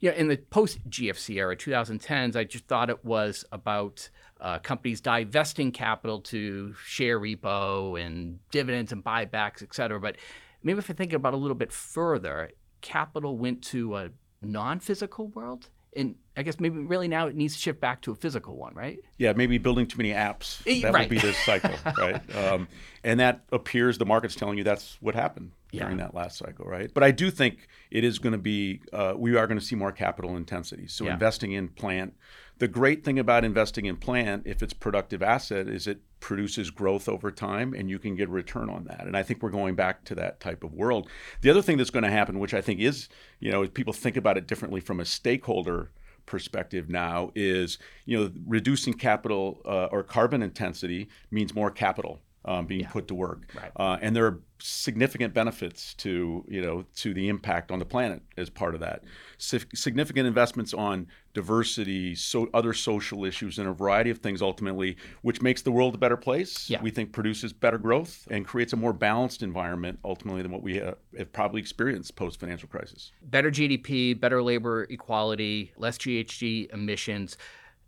you 0.00 0.10
know, 0.10 0.16
in 0.16 0.26
the 0.26 0.36
post-GFC 0.36 1.36
era, 1.36 1.56
2010s, 1.56 2.34
I 2.34 2.42
just 2.42 2.66
thought 2.66 2.90
it 2.90 3.04
was 3.04 3.44
about 3.52 4.08
uh, 4.40 4.58
companies 4.58 5.00
divesting 5.00 5.70
capital 5.70 6.20
to 6.20 6.74
share 6.84 7.20
repo 7.20 8.04
and 8.04 8.40
dividends 8.50 8.92
and 8.92 9.02
buybacks, 9.02 9.62
et 9.62 9.72
cetera. 9.72 10.00
But 10.00 10.16
maybe 10.66 10.80
if 10.80 10.90
I 10.90 10.94
think 10.94 11.12
about 11.12 11.32
it 11.32 11.36
a 11.36 11.38
little 11.38 11.54
bit 11.54 11.72
further, 11.72 12.50
capital 12.80 13.38
went 13.38 13.62
to 13.66 13.96
a 13.96 14.10
non-physical 14.42 15.28
world. 15.28 15.70
And 15.94 16.16
I 16.36 16.42
guess 16.42 16.60
maybe 16.60 16.76
really 16.80 17.08
now 17.08 17.26
it 17.28 17.34
needs 17.36 17.54
to 17.54 17.60
shift 17.60 17.80
back 17.80 18.02
to 18.02 18.12
a 18.12 18.14
physical 18.14 18.56
one, 18.56 18.74
right? 18.74 18.98
Yeah, 19.16 19.32
maybe 19.32 19.56
building 19.56 19.86
too 19.86 19.96
many 19.96 20.10
apps. 20.10 20.60
Eh, 20.66 20.82
That 20.82 20.92
right. 20.92 21.08
would 21.08 21.08
be 21.08 21.18
this 21.18 21.38
cycle, 21.38 21.74
right? 21.96 22.20
Um, 22.36 22.68
and 23.02 23.20
that 23.20 23.44
appears 23.50 23.96
the 23.96 24.04
market's 24.04 24.34
telling 24.34 24.58
you 24.58 24.64
that's 24.64 24.98
what 25.00 25.14
happened 25.14 25.52
Yeah. 25.72 25.82
during 25.82 25.96
that 25.98 26.14
last 26.14 26.38
cycle, 26.38 26.64
right? 26.64 26.90
But 26.94 27.02
I 27.02 27.10
do 27.10 27.30
think 27.30 27.66
it 27.90 28.04
is 28.04 28.18
going 28.18 28.32
to 28.32 28.38
be, 28.38 28.80
uh, 28.92 29.14
we 29.16 29.36
are 29.36 29.46
going 29.46 29.58
to 29.58 29.64
see 29.64 29.74
more 29.76 29.92
capital 29.92 30.36
intensity. 30.36 30.86
So 30.86 31.04
Yeah. 31.04 31.14
investing 31.14 31.52
in 31.52 31.68
plant. 31.68 32.14
The 32.58 32.68
great 32.68 33.04
thing 33.04 33.18
about 33.18 33.44
investing 33.44 33.84
in 33.84 33.96
plant, 33.96 34.44
if 34.46 34.62
it's 34.62 34.72
productive 34.72 35.22
asset, 35.22 35.68
is 35.68 35.86
it 35.86 35.98
produces 36.20 36.70
growth 36.70 37.08
over 37.08 37.30
time 37.30 37.74
and 37.74 37.90
you 37.90 37.98
can 37.98 38.14
get 38.16 38.28
a 38.28 38.32
return 38.32 38.70
on 38.70 38.84
that. 38.84 39.06
And 39.06 39.16
I 39.16 39.22
think 39.22 39.42
we're 39.42 39.50
going 39.50 39.74
back 39.74 40.04
to 40.04 40.14
that 40.14 40.40
type 40.40 40.64
of 40.64 40.72
world. 40.72 41.08
The 41.42 41.50
other 41.50 41.60
thing 41.62 41.76
that's 41.76 41.90
going 41.90 42.04
to 42.04 42.10
happen, 42.10 42.38
which 42.38 42.54
I 42.54 42.60
think 42.62 42.80
is, 42.80 43.08
you 43.40 43.50
know, 43.52 43.66
people 43.68 43.92
think 43.92 44.16
about 44.16 44.38
it 44.38 44.46
differently 44.46 44.80
from 44.80 45.00
a 45.00 45.04
stakeholder 45.04 45.90
perspective 46.26 46.88
now 46.88 47.30
is 47.36 47.78
you 48.04 48.18
know 48.18 48.32
reducing 48.46 48.92
capital 48.92 49.60
uh, 49.64 49.84
or 49.92 50.02
carbon 50.02 50.42
intensity 50.42 51.08
means 51.30 51.54
more 51.54 51.70
capital 51.70 52.20
um, 52.44 52.66
being 52.66 52.84
put 52.86 53.06
to 53.06 53.14
work 53.14 53.42
Right. 53.54 53.70
uh, 53.76 53.96
and 54.02 54.16
there 54.16 54.26
are 54.26 54.40
significant 54.58 55.34
benefits 55.34 55.94
to 55.94 56.44
you 56.48 56.62
know 56.62 56.84
to 56.96 57.12
the 57.12 57.28
impact 57.28 57.70
on 57.70 57.78
the 57.78 57.84
planet 57.84 58.22
as 58.36 58.48
part 58.50 58.74
of 58.74 58.80
that. 58.80 59.02
Sig- 59.38 59.76
significant 59.76 60.26
investments 60.26 60.72
on 60.72 61.06
diversity 61.34 62.14
so 62.14 62.48
other 62.54 62.72
social 62.72 63.24
issues 63.24 63.58
and 63.58 63.68
a 63.68 63.72
variety 63.72 64.08
of 64.08 64.18
things 64.18 64.40
ultimately 64.40 64.96
which 65.20 65.42
makes 65.42 65.60
the 65.60 65.70
world 65.70 65.94
a 65.94 65.98
better 65.98 66.16
place 66.16 66.70
Yeah. 66.70 66.80
we 66.82 66.90
think 66.90 67.12
produces 67.12 67.52
better 67.52 67.76
growth 67.76 68.26
and 68.30 68.46
creates 68.46 68.72
a 68.72 68.76
more 68.76 68.94
balanced 68.94 69.42
environment 69.42 69.98
ultimately 70.02 70.40
than 70.40 70.50
what 70.50 70.62
we 70.62 70.80
uh, 70.80 70.94
have 71.18 71.30
probably 71.34 71.60
experienced 71.60 72.16
post 72.16 72.40
financial 72.40 72.68
crisis. 72.70 73.12
Better 73.22 73.50
GDP, 73.50 74.18
better 74.18 74.42
labor 74.42 74.84
equality, 74.88 75.72
less 75.76 75.98
GHG 75.98 76.72
emissions 76.72 77.36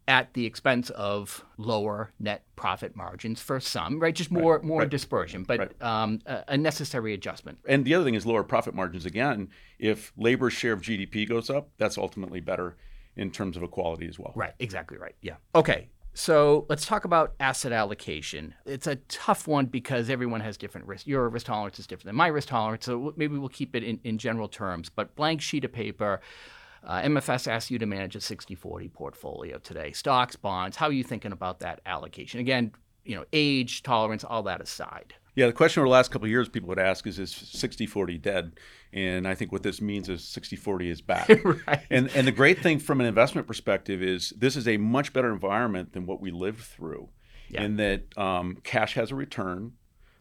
at 0.08 0.32
the 0.32 0.46
expense 0.46 0.88
of 0.90 1.44
lower 1.58 2.10
net 2.18 2.42
profit 2.56 2.96
margins 2.96 3.40
for 3.40 3.60
some, 3.60 4.00
right? 4.00 4.14
Just 4.14 4.30
more 4.30 4.60
more 4.62 4.80
right. 4.80 4.90
dispersion, 4.90 5.44
but 5.44 5.58
Right. 5.60 5.82
um, 5.82 6.20
a, 6.26 6.44
a 6.48 6.56
necessary 6.56 7.12
adjustment. 7.12 7.58
And 7.68 7.84
the 7.84 7.94
other 7.94 8.04
thing 8.04 8.14
is 8.14 8.24
lower 8.26 8.42
profit 8.42 8.74
margins. 8.74 9.04
Again, 9.04 9.50
if 9.78 10.12
labor's 10.16 10.54
share 10.54 10.72
of 10.72 10.80
GDP 10.80 11.28
goes 11.28 11.50
up, 11.50 11.68
that's 11.76 11.98
ultimately 11.98 12.40
better 12.40 12.76
in 13.16 13.30
terms 13.30 13.56
of 13.56 13.62
equality 13.62 14.08
as 14.08 14.18
well. 14.18 14.32
Right, 14.34 14.54
exactly 14.58 14.96
right. 14.96 15.14
Yeah. 15.20 15.34
Okay. 15.54 15.88
So 16.14 16.66
let's 16.68 16.84
talk 16.84 17.04
about 17.04 17.34
asset 17.38 17.70
allocation. 17.70 18.54
It's 18.64 18.88
a 18.88 18.96
tough 18.96 19.46
one 19.46 19.66
because 19.66 20.10
everyone 20.10 20.40
has 20.40 20.56
different 20.56 20.86
risk. 20.88 21.06
Your 21.06 21.28
risk 21.28 21.46
tolerance 21.46 21.78
is 21.78 21.86
different 21.86 22.06
than 22.06 22.16
my 22.16 22.26
risk 22.26 22.48
tolerance. 22.48 22.86
So 22.86 23.12
maybe 23.16 23.38
we'll 23.38 23.50
keep 23.50 23.76
it 23.76 23.84
in, 23.84 24.00
in 24.02 24.18
general 24.18 24.48
terms. 24.48 24.88
But 24.88 25.14
blank 25.14 25.40
sheet 25.42 25.64
of 25.64 25.72
paper, 25.72 26.20
uh, 26.84 27.00
MFS 27.02 27.46
asks 27.48 27.70
you 27.70 27.78
to 27.78 27.86
manage 27.86 28.16
a 28.16 28.20
60 28.20 28.54
40 28.54 28.88
portfolio 28.88 29.58
today. 29.58 29.92
Stocks, 29.92 30.36
bonds, 30.36 30.76
how 30.76 30.86
are 30.86 30.92
you 30.92 31.04
thinking 31.04 31.32
about 31.32 31.60
that 31.60 31.80
allocation? 31.86 32.40
Again, 32.40 32.72
you 33.04 33.14
know, 33.16 33.24
age, 33.32 33.82
tolerance, 33.82 34.24
all 34.24 34.42
that 34.44 34.60
aside. 34.60 35.14
Yeah, 35.34 35.46
the 35.46 35.52
question 35.52 35.80
over 35.80 35.86
the 35.86 35.92
last 35.92 36.10
couple 36.10 36.26
of 36.26 36.30
years 36.30 36.48
people 36.48 36.68
would 36.68 36.80
ask 36.80 37.06
is 37.06 37.18
is 37.18 37.32
60-40 37.32 38.20
dead? 38.20 38.58
And 38.92 39.28
I 39.28 39.34
think 39.34 39.52
what 39.52 39.62
this 39.62 39.80
means 39.80 40.08
is 40.08 40.22
60-40 40.22 40.90
is 40.90 41.00
back. 41.00 41.28
right. 41.44 41.80
and 41.90 42.10
and 42.14 42.26
the 42.26 42.32
great 42.32 42.60
thing 42.60 42.78
from 42.80 43.00
an 43.00 43.06
investment 43.06 43.46
perspective 43.46 44.02
is 44.02 44.32
this 44.36 44.56
is 44.56 44.66
a 44.66 44.76
much 44.78 45.12
better 45.12 45.32
environment 45.32 45.92
than 45.92 46.06
what 46.06 46.20
we 46.20 46.30
lived 46.30 46.60
through 46.60 47.08
Yeah. 47.50 47.62
in 47.62 47.76
that 47.76 48.16
um, 48.18 48.56
cash 48.64 48.94
has 48.94 49.10
a 49.12 49.14
return 49.14 49.72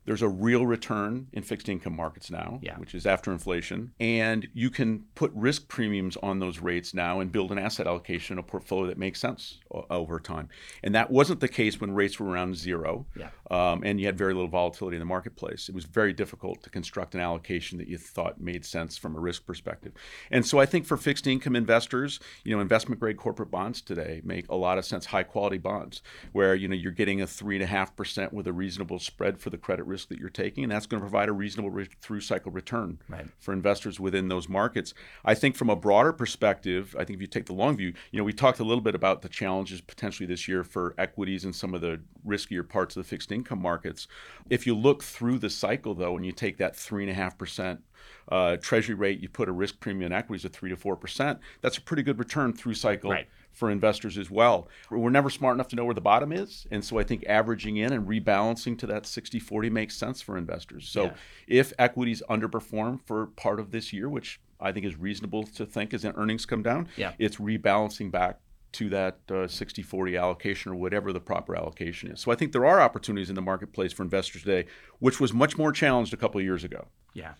there's 0.07 0.21
a 0.23 0.27
real 0.29 0.65
return 0.65 1.27
in 1.33 1.43
fixed 1.43 1.67
income 1.69 1.95
markets 1.95 2.31
now 2.31 2.59
Yeah. 2.63 2.77
which 2.79 2.95
is 2.95 3.05
after 3.05 3.31
inflation 3.31 3.91
and 3.99 4.47
you 4.53 4.69
can 4.71 5.03
put 5.13 5.31
risk 5.35 5.67
premiums 5.67 6.17
on 6.23 6.39
those 6.39 6.59
rates 6.59 6.93
now 6.93 7.19
and 7.19 7.31
build 7.31 7.51
an 7.51 7.59
asset 7.59 7.85
allocation 7.87 8.39
a 8.39 8.43
portfolio 8.43 8.87
that 8.87 8.97
makes 8.97 9.19
sense 9.19 9.59
over 9.89 10.19
time 10.19 10.47
and 10.81 10.95
that 10.95 11.11
wasn't 11.11 11.41
the 11.41 11.47
case 11.47 11.79
when 11.81 11.91
rates 11.93 12.19
were 12.19 12.27
around 12.27 12.55
zero 12.55 13.05
Yeah. 13.15 13.29
um, 13.51 13.83
and 13.83 13.99
you 13.99 14.05
had 14.05 14.17
very 14.17 14.33
little 14.33 14.47
volatility 14.47 14.95
in 14.95 14.99
the 14.99 15.05
marketplace. 15.05 15.67
It 15.67 15.75
was 15.75 15.83
very 15.83 16.13
difficult 16.13 16.63
to 16.63 16.69
construct 16.69 17.13
an 17.13 17.19
allocation 17.21 17.77
that 17.79 17.87
you 17.87 17.97
thought 17.97 18.39
made 18.39 18.63
sense 18.65 18.97
from 18.97 19.15
a 19.15 19.19
risk 19.19 19.45
perspective. 19.45 19.91
And 20.31 20.45
so 20.45 20.57
I 20.59 20.65
think 20.65 20.85
for 20.85 20.95
fixed 20.95 21.27
income 21.27 21.55
investors, 21.55 22.19
you 22.45 22.55
know, 22.55 22.61
investment 22.61 22.99
grade 23.01 23.17
corporate 23.17 23.51
bonds 23.51 23.81
today 23.81 24.21
make 24.23 24.47
a 24.49 24.55
lot 24.55 24.77
of 24.77 24.85
sense, 24.85 25.07
high 25.07 25.23
quality 25.23 25.57
bonds, 25.57 26.01
where 26.31 26.55
you 26.55 26.67
know 26.69 26.75
you're 26.75 26.91
getting 26.93 27.19
a 27.21 27.27
three 27.27 27.55
and 27.55 27.63
a 27.63 27.67
half 27.67 27.93
percent 27.95 28.31
with 28.31 28.47
a 28.47 28.53
reasonable 28.53 28.99
spread 28.99 29.39
for 29.39 29.49
the 29.49 29.57
credit 29.57 29.85
risk 29.85 29.96
risk 29.97 30.09
that 30.09 30.19
you're 30.19 30.29
taking, 30.29 30.63
and 30.63 30.71
that's 30.71 30.85
going 30.85 31.01
to 31.01 31.03
provide 31.03 31.27
a 31.27 31.31
reasonable 31.33 31.71
re- 31.71 31.87
through 32.01 32.21
cycle 32.21 32.51
return 32.51 32.99
Right. 33.09 33.25
for 33.39 33.51
investors 33.51 33.99
within 33.99 34.27
those 34.27 34.47
markets. 34.47 34.93
I 35.25 35.33
think 35.33 35.55
from 35.55 35.71
a 35.71 35.75
broader 35.75 36.13
perspective, 36.13 36.95
I 36.99 37.03
think 37.03 37.15
if 37.17 37.21
you 37.21 37.27
take 37.27 37.47
the 37.47 37.53
long 37.53 37.75
view, 37.77 37.93
you 38.11 38.19
know, 38.19 38.23
we 38.23 38.31
talked 38.31 38.59
a 38.59 38.63
little 38.63 38.81
bit 38.83 38.93
about 38.93 39.23
the 39.23 39.29
challenges 39.29 39.81
potentially 39.81 40.27
this 40.27 40.47
year 40.47 40.63
for 40.63 40.93
equities 40.99 41.43
and 41.45 41.55
some 41.55 41.73
of 41.73 41.81
the 41.81 41.99
riskier 42.25 42.67
parts 42.67 42.95
of 42.95 43.03
the 43.03 43.09
fixed 43.09 43.31
income 43.31 43.59
markets. 43.61 44.07
If 44.51 44.67
you 44.67 44.75
look 44.75 45.03
through 45.03 45.39
the 45.39 45.49
cycle, 45.49 45.95
though, 45.95 46.15
and 46.15 46.23
you 46.25 46.31
take 46.31 46.57
that 46.57 46.75
three 46.75 47.01
and 47.03 47.11
a 47.11 47.15
half 47.15 47.39
percent 47.39 47.81
uh, 48.31 48.57
treasury 48.57 48.93
rate, 48.95 49.19
you 49.19 49.29
put 49.29 49.49
a 49.49 49.51
risk 49.51 49.79
premium 49.79 50.11
in 50.11 50.17
equities 50.17 50.45
of 50.45 50.53
three 50.53 50.69
to 50.69 50.75
four 50.75 50.95
percent. 50.95 51.39
That's 51.61 51.77
a 51.77 51.81
pretty 51.81 52.03
good 52.03 52.19
return 52.19 52.53
through 52.53 52.75
cycle 52.75 53.09
Right. 53.11 53.27
For 53.57 53.71
investors 53.71 54.19
as 54.19 54.29
well. 54.29 54.67
We're 54.91 55.09
never 55.09 55.31
smart 55.31 55.55
enough 55.55 55.67
to 55.69 55.75
know 55.75 55.83
where 55.83 55.95
the 55.95 55.99
bottom 56.01 56.31
is. 56.31 56.67
And 56.69 56.85
so 56.85 56.99
I 56.99 57.03
think 57.03 57.25
averaging 57.27 57.77
in 57.77 57.91
and 57.91 58.07
rebalancing 58.07 58.77
to 58.79 58.87
that 58.87 59.07
60 59.07 59.39
40 59.39 59.69
makes 59.71 59.95
sense 59.95 60.21
for 60.21 60.37
investors. 60.37 60.87
So 60.87 61.05
Yeah. 61.05 61.13
if 61.47 61.73
equities 61.79 62.21
underperform 62.29 63.01
for 63.01 63.25
part 63.25 63.59
of 63.59 63.71
this 63.71 63.91
year, 63.91 64.07
which 64.09 64.39
I 64.59 64.71
think 64.71 64.85
is 64.85 64.95
reasonable 64.95 65.43
to 65.43 65.65
think 65.65 65.91
as 65.93 66.05
earnings 66.05 66.45
come 66.45 66.61
down, 66.61 66.87
Yeah. 66.95 67.13
it's 67.17 67.37
rebalancing 67.37 68.11
back 68.11 68.39
to 68.73 68.89
that 68.89 69.17
uh, 69.31 69.47
60 69.47 69.81
40 69.81 70.15
allocation 70.17 70.71
or 70.71 70.75
whatever 70.75 71.11
the 71.11 71.19
proper 71.19 71.55
allocation 71.55 72.11
is. 72.11 72.19
So 72.19 72.31
I 72.31 72.35
think 72.35 72.51
there 72.51 72.65
are 72.65 72.79
opportunities 72.79 73.29
in 73.29 73.35
the 73.35 73.41
marketplace 73.41 73.91
for 73.91 74.03
investors 74.03 74.43
today, 74.43 74.67
which 74.99 75.19
was 75.19 75.33
much 75.33 75.57
more 75.57 75.71
challenged 75.71 76.13
a 76.13 76.17
couple 76.17 76.37
of 76.39 76.43
years 76.45 76.63
ago. 76.63 76.87
Yeah. 77.13 77.33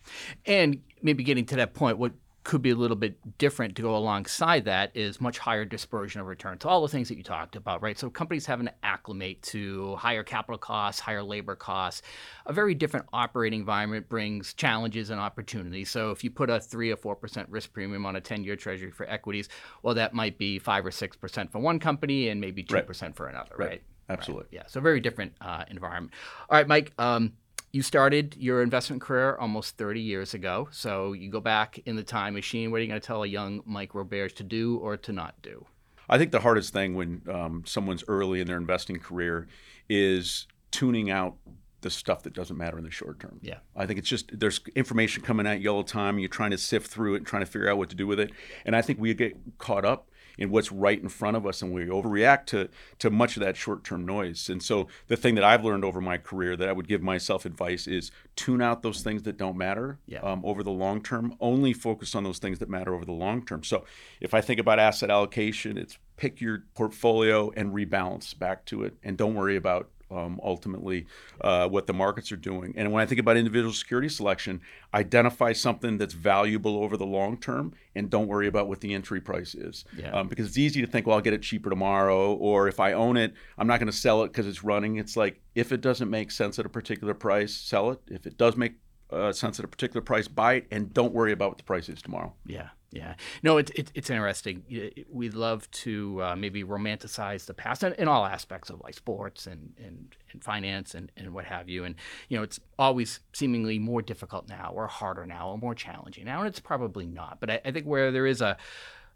And 0.47 0.81
maybe 1.03 1.23
getting 1.23 1.45
to 1.45 1.55
that 1.57 1.75
point, 1.75 1.99
what 1.99 2.13
could 2.47 2.61
be 2.61 2.69
a 2.69 2.75
little 2.75 2.95
bit 2.95 3.37
different 3.37 3.75
to 3.75 3.81
go 3.81 3.93
alongside 3.93 4.63
that 4.63 4.89
is 4.95 5.19
much 5.19 5.37
higher 5.37 5.65
dispersion 5.65 6.21
of 6.21 6.27
return. 6.27 6.57
So 6.61 6.69
all 6.69 6.81
the 6.81 6.87
things 6.87 7.09
that 7.09 7.17
you 7.17 7.23
talked 7.23 7.57
about, 7.57 7.81
right? 7.81 7.99
So 7.99 8.09
companies 8.09 8.45
having 8.45 8.67
to 8.67 8.73
acclimate 8.83 9.41
to 9.43 9.97
higher 9.97 10.23
capital 10.23 10.57
costs, 10.57 11.01
higher 11.01 11.21
labor 11.21 11.57
costs. 11.57 12.03
A 12.45 12.53
very 12.53 12.73
different 12.73 13.05
operating 13.11 13.59
environment 13.59 14.07
brings 14.07 14.53
challenges 14.53 15.09
and 15.09 15.19
opportunities. 15.19 15.89
So 15.89 16.11
if 16.11 16.23
you 16.23 16.31
put 16.31 16.49
a 16.49 16.57
three 16.57 16.89
or 16.89 16.95
four 16.95 17.17
percent 17.17 17.49
risk 17.49 17.73
premium 17.73 18.05
on 18.05 18.15
a 18.15 18.21
10-year 18.21 18.55
treasury 18.55 18.91
for 18.91 19.05
equities, 19.09 19.49
well, 19.83 19.95
that 19.95 20.13
might 20.13 20.37
be 20.37 20.57
five 20.57 20.85
or 20.85 20.91
six 20.91 21.17
percent 21.17 21.51
for 21.51 21.59
one 21.59 21.79
company 21.79 22.29
and 22.29 22.39
maybe 22.39 22.63
two 22.63 22.81
percent 22.83 23.17
for 23.17 23.27
another, 23.27 23.55
right? 23.57 23.67
Right. 23.67 23.83
Absolutely. 24.09 24.47
Yeah, 24.51 24.63
so 24.67 24.79
very 24.79 25.01
different 25.01 25.33
uh, 25.41 25.65
environment. 25.69 26.13
All 26.49 26.57
right, 26.57 26.65
Mike, 26.65 26.93
um, 26.97 27.33
you 27.71 27.81
started 27.81 28.35
your 28.39 28.61
investment 28.61 29.01
career 29.01 29.35
almost 29.37 29.77
30 29.77 30.01
years 30.01 30.33
ago. 30.33 30.67
So 30.71 31.13
you 31.13 31.29
go 31.29 31.41
back 31.41 31.79
in 31.85 31.95
the 31.95 32.03
time 32.03 32.33
machine. 32.33 32.71
What 32.71 32.77
are 32.77 32.81
you 32.81 32.87
going 32.87 32.99
to 32.99 33.05
tell 33.05 33.23
a 33.23 33.27
young 33.27 33.61
Mike 33.65 33.93
Roberge 33.93 34.33
to 34.35 34.43
do 34.43 34.77
or 34.77 34.97
to 34.97 35.11
not 35.11 35.35
do? 35.41 35.65
I 36.09 36.17
think 36.17 36.31
the 36.31 36.39
hardest 36.39 36.71
thing 36.71 36.95
when 36.95 37.21
um, 37.29 37.63
someone's 37.65 38.03
early 38.07 38.39
in 38.39 38.47
their 38.47 38.57
investing 38.57 38.97
career 38.97 39.47
is 39.89 40.47
tuning 40.71 41.11
out 41.11 41.35
the 41.81 41.89
stuff 41.89 42.23
that 42.23 42.33
doesn't 42.33 42.57
matter 42.57 42.77
in 42.77 42.83
the 42.83 42.91
short 42.91 43.19
term. 43.19 43.39
Yeah. 43.41 43.57
I 43.75 43.85
think 43.85 43.99
it's 43.99 44.09
just 44.09 44.39
there's 44.39 44.61
information 44.75 45.21
coming 45.21 45.45
at 45.45 45.61
you 45.61 45.69
all 45.69 45.83
the 45.83 45.89
time. 45.89 46.15
And 46.15 46.21
you're 46.21 46.29
trying 46.29 46.51
to 46.51 46.57
sift 46.57 46.87
through 46.87 47.15
it 47.15 47.17
and 47.17 47.27
trying 47.27 47.43
to 47.43 47.51
figure 47.51 47.69
out 47.69 47.77
what 47.77 47.89
to 47.89 47.95
do 47.95 48.07
with 48.07 48.19
it. 48.19 48.31
And 48.65 48.75
I 48.75 48.81
think 48.81 48.99
we 48.99 49.13
get 49.13 49.35
caught 49.57 49.85
up 49.85 50.09
in 50.37 50.51
what's 50.51 50.71
right 50.71 51.01
in 51.01 51.09
front 51.09 51.35
of 51.37 51.45
us 51.45 51.61
and 51.61 51.73
we 51.73 51.85
overreact 51.85 52.45
to 52.47 52.69
to 52.99 53.09
much 53.09 53.37
of 53.37 53.43
that 53.43 53.57
short-term 53.57 54.05
noise. 54.05 54.49
And 54.49 54.61
so 54.61 54.87
the 55.07 55.17
thing 55.17 55.35
that 55.35 55.43
I've 55.43 55.63
learned 55.65 55.83
over 55.85 56.01
my 56.01 56.17
career 56.17 56.55
that 56.57 56.69
I 56.69 56.71
would 56.71 56.87
give 56.87 57.01
myself 57.01 57.45
advice 57.45 57.87
is 57.87 58.11
tune 58.35 58.61
out 58.61 58.81
those 58.83 59.01
things 59.01 59.23
that 59.23 59.37
don't 59.37 59.57
matter 59.57 59.99
Yeah. 60.07 60.19
um, 60.19 60.41
over 60.45 60.63
the 60.63 60.71
long 60.71 61.01
term. 61.01 61.35
Only 61.39 61.73
focus 61.73 62.15
on 62.15 62.23
those 62.23 62.39
things 62.39 62.59
that 62.59 62.69
matter 62.69 62.93
over 62.93 63.05
the 63.05 63.11
long 63.11 63.45
term. 63.45 63.63
So 63.63 63.85
if 64.21 64.33
I 64.33 64.41
think 64.41 64.59
about 64.59 64.79
asset 64.79 65.09
allocation, 65.09 65.77
it's 65.77 65.97
pick 66.17 66.41
your 66.41 66.63
portfolio 66.73 67.51
and 67.55 67.73
rebalance 67.73 68.37
back 68.37 68.65
to 68.65 68.83
it, 68.83 68.95
and 69.03 69.17
don't 69.17 69.35
worry 69.35 69.55
about 69.55 69.89
um, 70.11 70.39
ultimately 70.43 71.05
uh, 71.41 71.67
what 71.67 71.87
the 71.87 71.93
markets 71.93 72.31
are 72.31 72.37
doing. 72.37 72.73
And 72.77 72.91
when 72.91 73.01
I 73.03 73.05
think 73.05 73.19
about 73.19 73.37
individual 73.37 73.73
security 73.73 74.09
selection, 74.09 74.61
identify 74.93 75.53
something 75.53 75.97
that's 75.97 76.13
valuable 76.13 76.83
over 76.83 76.97
the 76.97 77.05
long 77.05 77.37
term, 77.37 77.73
and 77.95 78.09
don't 78.09 78.27
worry 78.27 78.47
about 78.47 78.67
what 78.67 78.81
the 78.81 78.93
entry 78.93 79.21
price 79.21 79.55
is. 79.55 79.85
Yeah. 79.97 80.11
Um, 80.11 80.27
because 80.27 80.47
it's 80.47 80.57
easy 80.57 80.81
to 80.81 80.87
think, 80.87 81.07
well, 81.07 81.15
I'll 81.15 81.21
get 81.21 81.33
it 81.33 81.41
cheaper 81.41 81.69
tomorrow, 81.69 82.33
or 82.33 82.67
if 82.67 82.79
I 82.79 82.93
own 82.93 83.17
it, 83.17 83.33
I'm 83.57 83.67
not 83.67 83.79
going 83.79 83.91
to 83.91 83.97
sell 83.97 84.23
it 84.23 84.29
because 84.29 84.47
it's 84.47 84.63
running. 84.63 84.97
It's 84.97 85.17
like 85.17 85.41
if 85.55 85.71
it 85.71 85.81
doesn't 85.81 86.09
make 86.09 86.31
sense 86.31 86.59
at 86.59 86.65
a 86.65 86.69
particular 86.69 87.13
price, 87.13 87.53
sell 87.53 87.91
it. 87.91 87.99
If 88.07 88.25
it 88.25 88.37
does 88.37 88.55
make 88.55 88.75
uh, 89.09 89.31
sense 89.31 89.59
at 89.59 89.65
a 89.65 89.67
particular 89.67 90.01
price, 90.01 90.27
buy 90.27 90.55
it, 90.55 90.67
and 90.71 90.93
don't 90.93 91.13
worry 91.13 91.31
about 91.31 91.49
what 91.49 91.57
the 91.57 91.63
price 91.63 91.89
is 91.89 92.01
tomorrow. 92.01 92.33
Yeah, 92.45 92.69
yeah. 92.91 93.15
No, 93.43 93.57
it's 93.57 93.71
it, 93.71 93.91
it's 93.93 94.09
interesting. 94.09 94.63
We 95.09 95.29
love 95.29 95.69
to 95.71 96.23
uh, 96.23 96.35
maybe 96.35 96.63
romanticize 96.63 97.45
the 97.45 97.53
past 97.53 97.83
in, 97.83 97.93
in 97.93 98.07
all 98.07 98.25
aspects 98.25 98.69
of 98.69 98.79
like 98.81 98.93
sports 98.93 99.45
and, 99.45 99.73
and, 99.83 100.15
and 100.31 100.43
finance 100.43 100.95
and, 100.95 101.11
and 101.17 101.33
what 101.33 101.45
have 101.45 101.67
you. 101.67 101.83
And 101.83 101.95
you 102.29 102.37
know, 102.37 102.43
it's 102.43 102.59
always 102.79 103.19
seemingly 103.33 103.77
more 103.77 104.01
difficult 104.01 104.47
now, 104.47 104.71
or 104.73 104.87
harder 104.87 105.25
now, 105.25 105.49
or 105.49 105.57
more 105.57 105.75
challenging 105.75 106.25
now, 106.25 106.39
and 106.39 106.47
it's 106.47 106.61
probably 106.61 107.05
not. 107.05 107.39
But 107.39 107.49
I, 107.49 107.61
I 107.65 107.71
think 107.71 107.85
where 107.85 108.11
there 108.11 108.25
is 108.25 108.41
a 108.41 108.57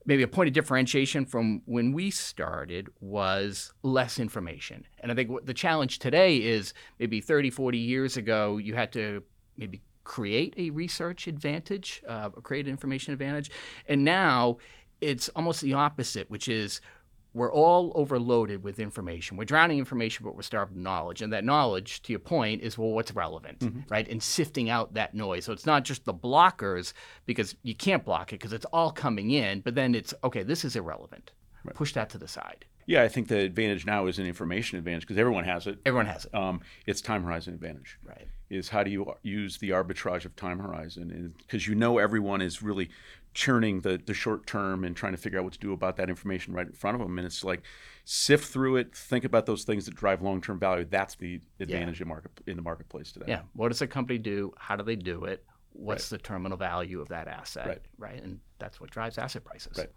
maybe 0.06 0.24
a 0.24 0.28
point 0.28 0.48
of 0.48 0.54
differentiation 0.54 1.26
from 1.26 1.62
when 1.66 1.94
we 1.94 2.10
started 2.10 2.90
was 3.00 3.72
less 3.84 4.20
information. 4.20 4.86
And 5.00 5.12
I 5.12 5.16
think 5.16 5.30
what 5.30 5.46
the 5.46 5.54
challenge 5.54 6.00
today 6.00 6.38
is 6.38 6.74
maybe 7.00 7.22
30, 7.22 7.52
40 7.52 7.78
years 7.78 8.18
ago, 8.18 8.58
you 8.58 8.74
had 8.74 8.92
to 8.94 9.24
maybe 9.58 9.82
create 10.12 10.54
a 10.58 10.70
research 10.72 11.26
advantage, 11.26 12.04
uh, 12.06 12.28
create 12.30 12.66
an 12.66 12.72
information 12.72 13.14
advantage. 13.14 13.50
And 13.88 14.04
now 14.04 14.58
it's 15.00 15.30
almost 15.38 15.62
the 15.62 15.74
opposite, 15.74 16.30
which 16.30 16.50
is 16.50 16.82
we're 17.34 17.54
all 17.54 17.94
overloaded 17.96 18.62
with 18.62 18.78
information. 18.78 19.38
We're 19.38 19.46
drowning 19.46 19.78
in 19.78 19.84
information, 19.84 20.26
but 20.26 20.36
we're 20.36 20.42
starved 20.42 20.74
of 20.74 20.78
knowledge. 20.78 21.22
And 21.22 21.32
that 21.32 21.46
knowledge, 21.46 22.02
to 22.02 22.12
your 22.12 22.20
point, 22.20 22.62
is 22.62 22.78
well, 22.78 22.90
what's 22.90 23.16
relevant, 23.16 23.64
right? 23.90 24.06
And 24.06 24.22
sifting 24.22 24.70
out 24.70 24.96
that 24.96 25.14
noise. 25.14 25.46
So 25.46 25.54
it's 25.54 25.66
not 25.66 25.86
just 25.86 26.04
the 26.04 26.14
blockers, 26.14 26.92
because 27.26 27.56
you 27.64 27.74
can't 27.74 28.04
block 28.04 28.34
it 28.34 28.36
because 28.36 28.52
it's 28.52 28.66
all 28.74 28.92
coming 28.92 29.32
in, 29.32 29.62
but 29.62 29.76
then 29.76 29.96
it's 29.96 30.14
okay, 30.26 30.44
this 30.44 30.66
is 30.66 30.76
irrelevant. 30.76 31.32
Push 31.74 31.94
that 31.94 32.10
to 32.10 32.18
the 32.18 32.28
side. 32.28 32.66
Yeah, 32.86 33.04
I 33.04 33.08
think 33.08 33.30
the 33.30 33.38
advantage 33.38 33.86
now 33.86 34.08
is 34.08 34.20
an 34.20 34.26
information 34.26 34.78
advantage 34.78 35.04
because 35.04 35.18
everyone 35.18 35.46
has 35.46 35.68
it. 35.68 35.80
Everyone 35.86 36.08
has 36.08 36.26
it. 36.26 36.36
Um, 36.36 36.60
it's 36.86 37.00
time 37.00 37.24
horizon 37.24 37.54
advantage. 37.54 37.98
Right. 38.04 38.28
Is 38.52 38.70
how 38.70 38.84
do 38.84 38.92
you 38.92 39.14
use 39.24 39.58
the 39.58 39.70
arbitrage 39.70 40.26
of 40.26 40.36
time 40.36 40.60
horizon? 40.60 41.34
Because 41.38 41.68
you 41.68 41.76
know 41.76 41.98
everyone 41.98 42.42
is 42.42 42.62
really 42.62 42.90
churning 43.34 43.80
the, 43.82 44.02
the 44.06 44.14
short 44.14 44.46
term 44.46 44.84
and 44.84 44.96
trying 44.96 45.14
to 45.14 45.18
figure 45.18 45.40
out 45.40 45.46
what 45.46 45.54
to 45.54 45.60
do 45.60 45.72
about 45.72 45.96
that 45.96 46.10
information 46.10 46.54
right 46.54 46.68
in 46.68 46.74
front 46.74 46.96
of 46.96 47.02
them. 47.02 47.18
And 47.18 47.26
it's 47.26 47.44
like 47.46 47.62
sift 48.04 48.52
through 48.52 48.76
it, 48.76 48.94
think 48.94 49.24
about 49.24 49.46
those 49.46 49.64
things 49.64 49.86
that 49.86 49.96
drive 49.96 50.22
long 50.22 50.42
term 50.42 50.60
value. 50.60 50.86
That's 50.90 51.16
the 51.16 51.40
advantage 51.60 52.02
in 52.02 52.10
market 52.10 52.32
in 52.46 52.58
the 52.58 52.62
marketplace 52.62 53.12
today. 53.12 53.28
Yeah. 53.30 53.42
What 53.54 53.70
does 53.70 53.82
a 53.82 53.88
company 53.88 54.20
do? 54.20 54.54
How 54.58 54.76
do 54.76 54.84
they 54.84 54.98
do 54.98 55.24
it? 55.24 55.46
What's 55.74 56.10
the 56.10 56.18
terminal 56.18 56.58
value 56.58 57.00
of 57.00 57.08
that 57.08 57.30
asset? 57.30 57.68
Right. 57.68 57.82
right. 57.98 58.22
And 58.22 58.40
that's 58.60 58.82
what 58.82 58.92
drives 58.92 59.18
asset 59.18 59.46
prices. 59.46 59.78
Right. 59.78 59.90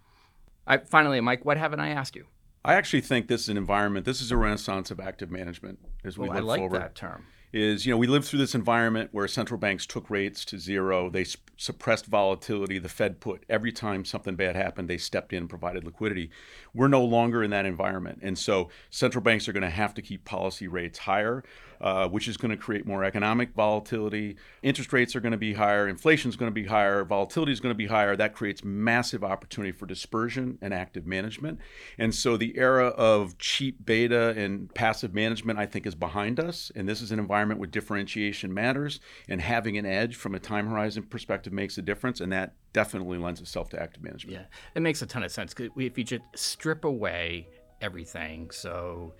Right, 0.66 0.88
finally, 0.88 1.20
Mike, 1.20 1.44
what 1.44 1.56
haven't 1.58 1.80
I 1.80 1.88
asked 1.88 2.14
you? 2.16 2.26
I 2.64 2.75
actually 2.75 3.02
think 3.02 3.28
this 3.28 3.42
is 3.42 3.49
an 3.50 3.58
environment. 3.58 4.06
This 4.06 4.23
is 4.23 4.30
a 4.30 4.37
renaissance 4.37 4.90
of 4.90 4.99
active 4.99 5.30
management 5.30 5.78
as 6.04 6.16
we 6.16 6.26
Oh, 6.26 6.28
look 6.28 6.37
I 6.37 6.40
like 6.40 6.61
forward. 6.61 6.80
that 6.80 6.94
term. 6.94 7.26
Is 7.54 7.87
you 7.87 7.92
know 7.92 7.96
we 7.96 8.08
lived 8.08 8.26
through 8.26 8.40
this 8.40 8.54
environment 8.54 9.11
where 9.12 9.28
central 9.28 9.58
banks 9.58 9.87
took 9.87 10.11
rates 10.11 10.44
to 10.44 10.58
zero. 10.58 11.08
They 11.08 11.23
sp- 11.23 11.54
suppressed 11.56 12.06
volatility. 12.06 12.80
The 12.80 12.88
fed 12.88 13.20
put 13.20 13.44
every 13.49 13.70
time 13.70 14.04
something 14.04 14.34
bad 14.34 14.56
happened 14.56 14.90
they 14.90 14.99
stepped 14.99 15.32
in 15.32 15.44
and 15.44 15.49
provided 15.49 15.84
liquidity. 15.84 16.30
We're 16.75 16.88
no 16.88 17.04
longer 17.04 17.44
in 17.44 17.50
that 17.52 17.64
environment. 17.64 18.18
And 18.23 18.37
so 18.37 18.70
central 18.90 19.23
banks 19.23 19.49
are 19.49 19.52
going 19.52 19.62
to 19.62 19.70
have 19.70 19.94
to 19.94 20.02
keep 20.02 20.25
policy 20.25 20.66
rates 20.66 20.99
higher 20.99 21.44
uh, 21.81 22.09
which 22.09 22.28
is 22.28 22.37
going 22.37 22.50
to 22.50 22.57
create 22.57 22.87
more 22.87 23.04
economic 23.04 23.54
volatility. 23.54 24.37
Interest 24.62 24.93
rates 24.93 25.14
are 25.16 25.21
going 25.21 25.33
to 25.33 25.38
be 25.38 25.54
higher 25.54 25.88
inflation 25.88 26.28
is 26.28 26.37
going 26.37 26.50
to 26.50 26.54
be 26.54 26.64
higher 26.64 27.04
volatility 27.04 27.52
is 27.52 27.61
going 27.61 27.71
to 27.71 27.76
be 27.76 27.87
higher. 27.87 28.16
That 28.16 28.35
creates 28.35 28.64
massive 28.64 29.25
opportunity 29.25 29.73
for 29.73 29.87
dispersion 29.87 30.59
and 30.61 30.73
active 30.73 31.07
management. 31.07 31.59
And 31.99 32.14
so 32.14 32.37
the 32.37 32.57
era 32.59 32.88
of 32.88 33.38
cheap 33.38 33.85
beta 33.85 34.35
and 34.37 34.73
passive 34.75 35.14
management 35.14 35.59
i 35.59 35.66
think 35.66 35.87
is 35.87 35.95
behind 35.95 36.40
us 36.40 36.71
and 36.75 36.88
this 36.88 37.00
is 37.00 37.12
an 37.12 37.19
environment 37.19 37.61
where 37.61 37.69
differentiation 37.69 38.52
matters 38.52 39.00
and 39.28 39.40
having 39.40 39.76
an 39.78 39.87
edge 39.87 40.16
from 40.16 40.35
a 40.35 40.38
time 40.38 40.69
horizon 40.69 41.02
perspective 41.02 41.52
makes 41.52 41.78
a 41.78 41.83
difference 41.83 42.21
and 42.21 42.33
that 42.33 42.54
definitely 42.73 43.19
lends 43.19 43.40
itself 43.40 43.71
to 43.71 43.81
active 43.81 44.02
management. 44.02 44.37
Yeah, 44.37 44.47
it 44.75 44.83
makes 44.83 45.00
a 45.00 45.07
ton 45.07 45.23
of 45.23 45.31
sense. 45.31 45.54
if 45.59 45.99
you 45.99 46.04
just 46.04 46.23
strip 46.35 46.85
away 46.85 47.49
everything, 47.81 48.50
so 48.50 49.14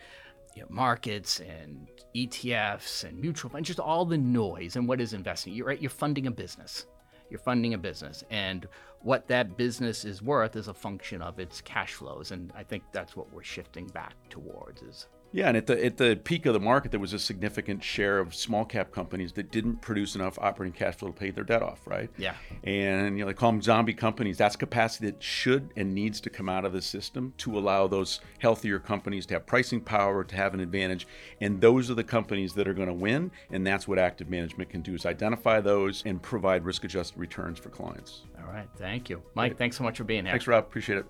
you 0.55 0.63
know, 0.63 0.69
markets 0.71 1.41
and 1.41 1.89
ETFs 2.15 3.05
and 3.05 3.19
mutual 3.21 3.51
funds, 3.51 3.67
just 3.67 3.81
all 3.81 4.05
the 4.05 4.19
noise 4.19 4.77
and 4.77 4.87
what 4.89 5.01
is 5.01 5.13
investing. 5.13 5.53
You're 5.53 5.67
right. 5.67 5.81
You're 5.81 5.91
funding 5.91 6.27
a 6.27 6.31
business. 6.31 6.87
You're 7.31 7.41
funding 7.41 7.75
a 7.75 7.79
business, 7.79 8.23
and 8.31 8.69
what 9.01 9.27
that 9.29 9.57
business 9.57 10.05
is 10.05 10.23
worth 10.23 10.57
is 10.57 10.69
a 10.69 10.75
function 10.75 11.21
of 11.23 11.39
its 11.39 11.61
cash 11.61 11.95
flows. 11.95 12.31
And 12.31 12.53
I 12.55 12.63
think 12.63 12.85
that's 12.93 13.17
what 13.17 13.33
we're 13.33 13.43
shifting 13.43 13.87
back 13.89 14.15
towards: 14.29 14.83
is 14.83 15.09
Yeah, 15.35 15.49
and 15.49 15.57
at 15.57 15.67
the 15.67 15.85
at 15.85 15.97
the 15.97 16.15
peak 16.23 16.47
of 16.47 16.55
the 16.55 16.61
market, 16.61 16.93
there 16.93 17.01
was 17.01 17.13
a 17.13 17.19
significant 17.19 17.83
share 17.83 18.21
of 18.21 18.37
small 18.37 18.65
cap 18.65 18.93
companies 18.93 19.33
that 19.33 19.51
didn't 19.51 19.83
produce 19.83 20.15
enough 20.15 20.39
operating 20.39 20.73
cash 20.73 20.95
flow 20.95 21.09
to 21.09 21.15
pay 21.15 21.33
their 21.33 21.43
debt 21.43 21.61
off, 21.61 21.81
right? 21.87 22.09
Yeah. 22.17 22.35
And 22.63 23.19
you 23.19 23.25
know, 23.25 23.27
they 23.27 23.35
call 23.35 23.51
them 23.51 23.61
zombie 23.61 23.95
companies. 23.95 24.39
That's 24.39 24.55
capacity 24.55 25.11
that 25.11 25.21
should 25.21 25.73
and 25.75 25.93
needs 25.93 26.21
to 26.21 26.31
come 26.31 26.49
out 26.49 26.65
of 26.65 26.73
the 26.73 26.81
system 26.81 27.35
to 27.39 27.59
allow 27.59 27.89
those 27.89 28.21
healthier 28.39 28.79
companies 28.79 29.27
to 29.27 29.35
have 29.35 29.45
pricing 29.45 29.81
power, 29.81 30.23
to 30.23 30.37
have 30.37 30.55
an 30.55 30.61
advantage. 30.61 31.09
And 31.41 31.61
those 31.61 31.91
are 31.91 31.95
the 31.95 32.05
companies 32.05 32.55
that 32.55 32.69
are 32.69 32.75
going 32.75 32.87
to 32.87 32.95
win. 32.95 33.33
And 33.51 33.67
that's 33.67 33.89
what 33.89 33.99
active 33.99 34.31
management 34.31 34.71
can 34.71 34.83
do: 34.83 34.95
is 34.95 35.05
identify 35.05 35.61
those 35.61 36.05
and 36.07 36.23
provide 36.23 36.65
risk-adjusted 36.65 37.19
returns 37.19 37.59
for 37.59 37.71
clients. 37.71 38.23
All 38.39 38.53
right. 38.53 38.69
Thank 38.77 39.11
you, 39.11 39.21
Mike. 39.35 39.59
Thanks 39.59 39.77
so 39.77 39.83
much 39.83 39.99
for 39.99 40.05
being 40.05 40.27
here. 40.27 40.33
Thanks, 40.33 40.47
Rob. 40.47 40.63
Appreciate 40.63 40.99
it. 40.99 41.07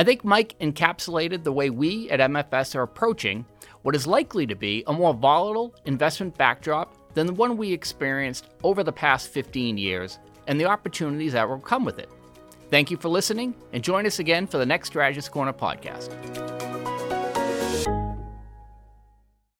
I 0.00 0.02
think 0.02 0.24
Mike 0.24 0.58
encapsulated 0.60 1.44
the 1.44 1.52
way 1.52 1.68
we 1.68 2.08
at 2.08 2.20
MFS 2.20 2.74
are 2.74 2.80
approaching 2.80 3.44
what 3.82 3.94
is 3.94 4.06
likely 4.06 4.46
to 4.46 4.54
be 4.54 4.82
a 4.86 4.94
more 4.94 5.12
volatile 5.12 5.74
investment 5.84 6.38
backdrop 6.38 6.96
than 7.12 7.26
the 7.26 7.34
one 7.34 7.58
we 7.58 7.70
experienced 7.70 8.48
over 8.64 8.82
the 8.82 8.92
past 8.92 9.28
15 9.28 9.76
years 9.76 10.18
and 10.46 10.58
the 10.58 10.64
opportunities 10.64 11.34
that 11.34 11.46
will 11.46 11.58
come 11.58 11.84
with 11.84 11.98
it. 11.98 12.08
Thank 12.70 12.90
you 12.90 12.96
for 12.96 13.10
listening 13.10 13.54
and 13.74 13.84
join 13.84 14.06
us 14.06 14.20
again 14.20 14.46
for 14.46 14.56
the 14.56 14.64
next 14.64 14.88
Strategist 14.88 15.32
Corner 15.32 15.52
podcast. 15.52 16.59